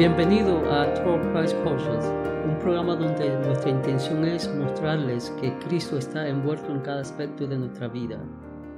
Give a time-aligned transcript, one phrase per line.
[0.00, 2.06] Bienvenido a Troll Price Potions,
[2.46, 7.58] un programa donde nuestra intención es mostrarles que Cristo está envuelto en cada aspecto de
[7.58, 8.18] nuestra vida,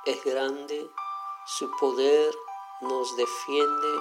[0.05, 0.91] es grande,
[1.57, 2.37] su poder
[2.83, 4.01] nos defiende,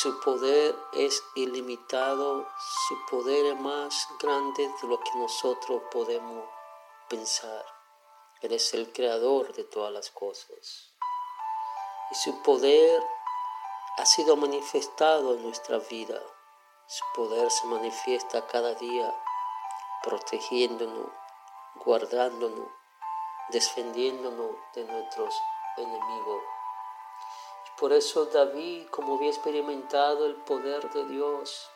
[0.00, 2.46] su poder es ilimitado,
[2.86, 6.44] su poder es más grande de lo que nosotros podemos
[7.08, 7.64] pensar.
[8.42, 10.92] Él es el creador de todas las cosas.
[12.10, 13.02] Y su poder
[13.96, 16.20] ha sido manifestado en nuestra vida.
[16.86, 19.10] Su poder se manifiesta cada día,
[20.02, 21.08] protegiéndonos,
[21.76, 22.68] guardándonos,
[23.48, 25.34] defendiéndonos de nuestros
[25.76, 26.42] enemigos.
[27.78, 31.68] Por eso David, como había experimentado el poder de Dios,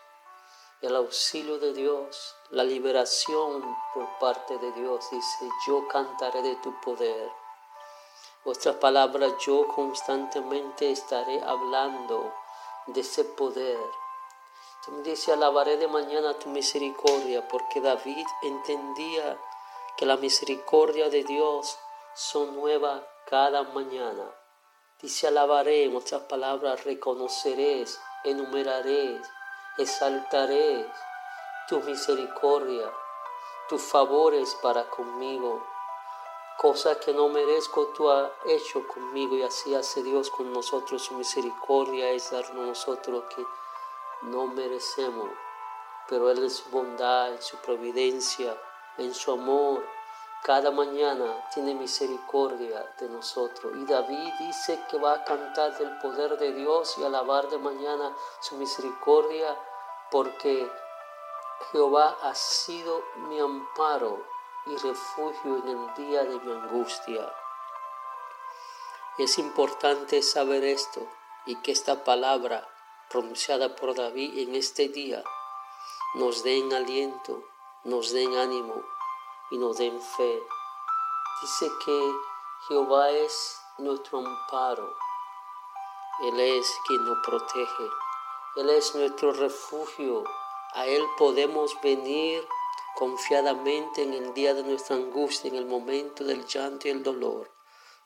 [0.83, 6.79] el auxilio de Dios, la liberación por parte de Dios, dice, yo cantaré de tu
[6.81, 7.33] poder
[8.47, 12.33] vuestras palabras yo constantemente estaré hablando
[12.87, 13.77] de ese poder.
[14.85, 19.37] Tú dice, alabaré de mañana tu misericordia, porque David entendía
[19.97, 21.77] que la misericordia de Dios
[22.15, 24.31] son nuevas cada mañana.
[25.01, 27.85] Dice, alabaré, en otras palabras, reconoceré,
[28.25, 29.21] enumeraré,
[29.77, 30.91] exaltaré
[31.69, 32.91] tu misericordia,
[33.69, 35.77] tus favores para conmigo
[36.57, 41.03] cosas que no merezco, tú has hecho conmigo y así hace Dios con nosotros.
[41.03, 43.45] Su misericordia es darnos nosotros que
[44.23, 45.29] no merecemos,
[46.09, 48.57] pero Él en su bondad, en su providencia,
[48.97, 49.85] en su amor,
[50.47, 53.73] cada mañana tiene misericordia de nosotros.
[53.75, 58.17] Y David dice que va a cantar del poder de Dios y alabar de mañana
[58.41, 59.59] su misericordia
[60.09, 60.71] porque
[61.73, 64.25] Jehová ha sido mi amparo
[64.67, 67.29] y refugio en el día de mi angustia.
[69.19, 71.09] Es importante saber esto
[71.47, 72.69] y que esta palabra
[73.11, 75.25] pronunciada por David en este día
[76.15, 77.43] nos den aliento,
[77.83, 78.96] nos den ánimo
[79.51, 80.43] y nos den fe.
[81.43, 82.13] Dice que
[82.69, 84.97] Jehová es nuestro amparo.
[86.25, 87.91] Él es quien nos protege.
[88.57, 90.25] Él es nuestro refugio.
[90.75, 92.47] A Él podemos venir
[92.97, 97.51] confiadamente en el día de nuestra angustia, en el momento del llanto y el dolor,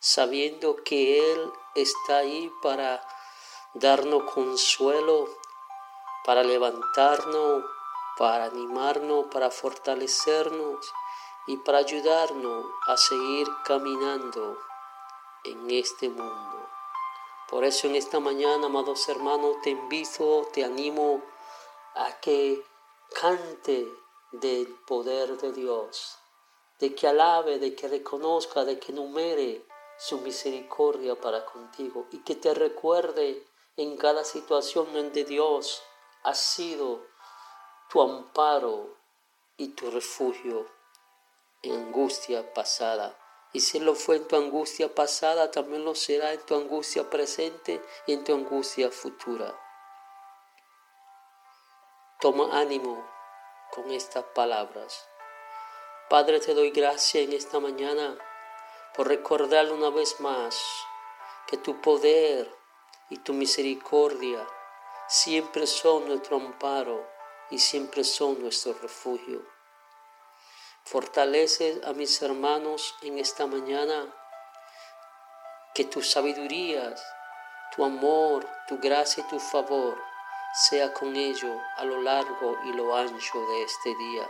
[0.00, 3.00] sabiendo que Él está ahí para
[3.74, 5.28] darnos consuelo,
[6.24, 7.64] para levantarnos,
[8.18, 10.92] para animarnos, para fortalecernos
[11.46, 14.58] y para ayudarnos a seguir caminando
[15.44, 16.68] en este mundo.
[17.48, 21.22] Por eso en esta mañana, amados hermanos, te invito, te animo
[21.94, 22.64] a que
[23.20, 23.88] cante
[24.32, 26.18] del poder de Dios,
[26.78, 29.66] de que alabe, de que reconozca, de que numere
[29.98, 33.46] su misericordia para contigo y que te recuerde
[33.76, 35.82] en cada situación donde Dios
[36.22, 37.04] ha sido
[37.90, 38.96] tu amparo
[39.56, 40.66] y tu refugio
[41.64, 43.16] angustia pasada
[43.52, 47.82] Y si lo fue en tu angustia pasada, también lo será en tu angustia presente
[48.06, 49.58] y en tu angustia futura.
[52.20, 53.04] Toma ánimo
[53.72, 55.08] con estas palabras.
[56.08, 58.16] Padre, te doy gracias en esta mañana
[58.94, 60.56] por recordar una vez más
[61.46, 62.54] que tu poder
[63.08, 64.46] y tu misericordia
[65.08, 67.04] siempre son nuestro amparo
[67.50, 69.44] y siempre son nuestro refugio.
[70.90, 74.12] Fortalece a mis hermanos en esta mañana,
[75.72, 76.96] que tu sabiduría,
[77.76, 79.96] tu amor, tu gracia y tu favor
[80.52, 84.28] sea con ellos a lo largo y lo ancho de este día.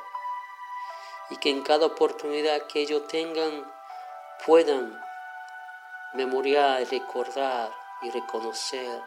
[1.31, 3.65] Y que en cada oportunidad que ellos tengan
[4.45, 5.03] puedan
[6.13, 9.03] memoriar, recordar y reconocer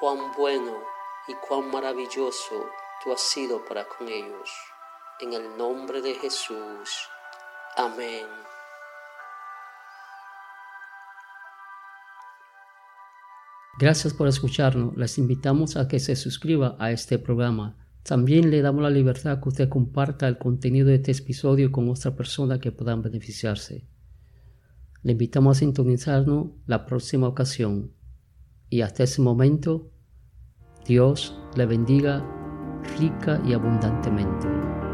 [0.00, 0.76] cuán bueno
[1.28, 2.68] y cuán maravilloso
[3.00, 4.50] tú has sido para con ellos.
[5.22, 6.88] En el nombre de Jesús.
[7.76, 8.24] Amén.
[13.78, 14.96] Gracias por escucharnos.
[14.96, 17.76] Les invitamos a que se suscriba a este programa.
[18.02, 22.16] También le damos la libertad que usted comparta el contenido de este episodio con otra
[22.16, 23.86] persona que puedan beneficiarse.
[25.02, 27.92] Le invitamos a sintonizarnos la próxima ocasión.
[28.70, 29.90] Y hasta ese momento,
[30.86, 32.24] Dios le bendiga
[32.98, 34.89] rica y abundantemente.